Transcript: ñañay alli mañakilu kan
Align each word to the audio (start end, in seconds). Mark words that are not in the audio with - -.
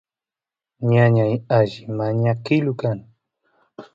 ñañay 0.91 1.33
alli 1.57 1.83
mañakilu 1.97 2.73
kan 2.81 2.99